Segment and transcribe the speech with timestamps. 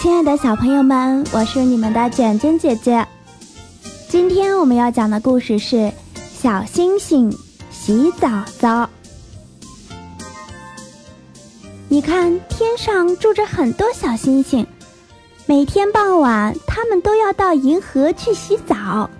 [0.00, 3.04] 亲爱的小朋友们，我是你们的卷卷姐姐。
[4.08, 5.76] 今天我们要讲的故事是
[6.14, 7.36] 《小星星
[7.68, 8.28] 洗澡
[8.60, 8.84] 澡》。
[11.88, 14.64] 你看，天上住着很多小星星，
[15.46, 19.10] 每天傍晚，它们都要到银河去洗澡。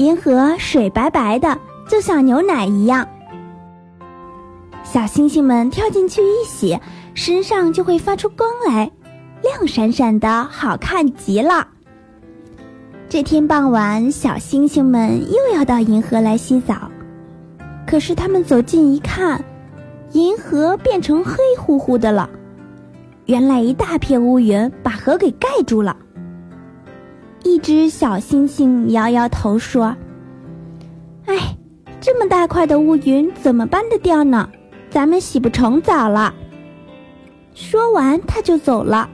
[0.00, 1.56] 银河水白白的，
[1.88, 3.06] 就像牛奶一样。
[4.82, 6.76] 小星星们跳进去一洗，
[7.14, 8.90] 身上就会发出光来，
[9.42, 11.66] 亮闪闪的，好看极了。
[13.08, 16.90] 这天傍晚，小星星们又要到银河来洗澡，
[17.86, 19.42] 可是他们走近一看，
[20.12, 22.28] 银河变成黑乎乎的了。
[23.26, 25.96] 原来一大片乌云把河给盖住了。
[27.44, 29.96] 一只小星星摇摇头说
[31.26, 31.56] ：“哎，
[32.00, 34.48] 这么大块的乌云怎么搬得掉呢？
[34.90, 36.34] 咱们洗不成澡了。”
[37.54, 39.08] 说完，他就走了。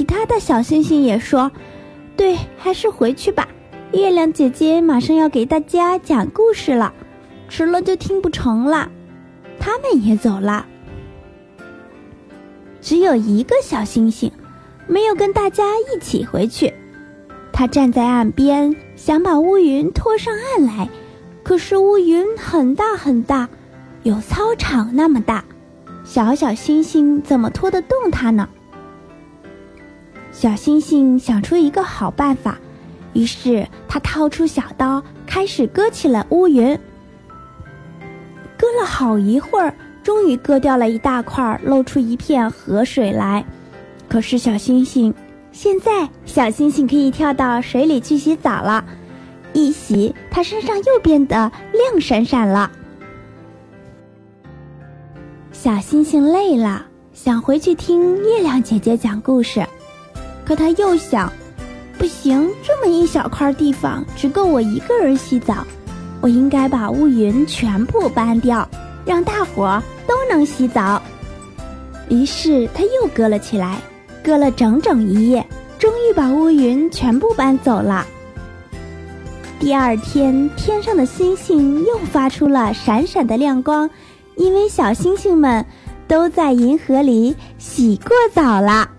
[0.00, 1.52] 其他的小星星也说
[2.16, 3.46] ：“对，还是回去吧。
[3.92, 6.94] 月亮姐姐马上要给大家讲故事了，
[7.50, 8.90] 迟了就听不成了。”
[9.60, 10.64] 他们也走了。
[12.80, 14.32] 只有一个小星星，
[14.86, 16.72] 没有跟大家一起回去。
[17.52, 20.88] 他站在岸边，想把乌云拖上岸来，
[21.42, 23.50] 可是乌云很大很大，
[24.02, 25.44] 有操场那么大，
[26.04, 28.48] 小小星星怎么拖得动它呢？
[30.32, 32.58] 小星星想出一个好办法，
[33.12, 36.78] 于是他掏出小刀，开始割起了乌云。
[38.56, 43.44] 割了好一会儿，终于割掉了一大块，露出一片河水来。
[44.08, 45.14] 可是小星星。
[45.52, 48.84] 现在，小星星可以跳到水里去洗澡了。
[49.52, 52.70] 一洗，它身上又变得亮闪闪了。
[55.50, 59.66] 小星星累了，想回去听月亮姐姐讲故事。
[60.50, 61.32] 可他又想，
[61.96, 65.64] 不行，这么一小块地方只够我一个人洗澡，
[66.20, 68.68] 我应该把乌云全部搬掉，
[69.04, 71.00] 让大伙都能洗澡。
[72.08, 73.80] 于是他又割了起来。
[74.24, 75.46] 割了整整一夜，
[75.78, 78.04] 终于把乌云全部搬走了。
[79.60, 83.88] 第二天，天上的星星又发出了闪闪的亮光，
[84.34, 85.64] 因为小星星们
[86.08, 88.90] 都在银河里洗过澡了。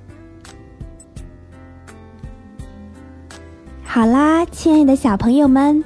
[3.93, 5.83] 好啦，亲爱的小朋友们，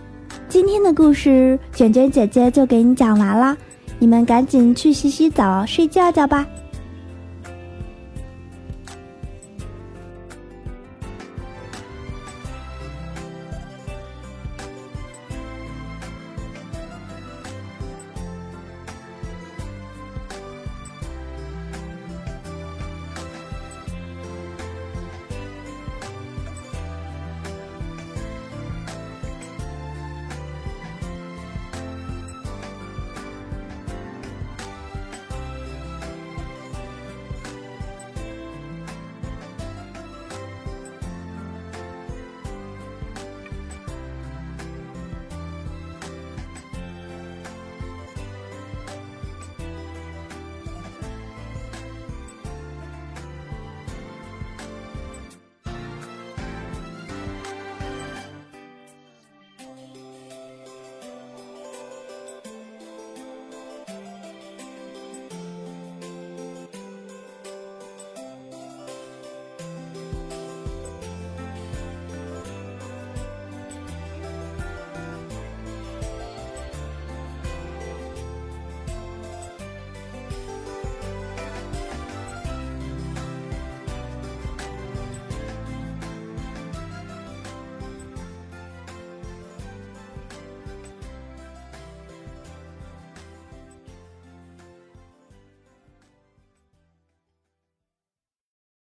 [0.47, 3.57] 今天的故事卷卷姐姐就给你讲完了，
[3.97, 6.45] 你们赶紧去洗洗澡、睡觉觉吧。